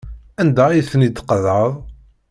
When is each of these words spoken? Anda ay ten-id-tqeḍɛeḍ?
Anda 0.41 0.65
ay 0.69 0.83
ten-id-tqeḍɛeḍ? 0.89 1.71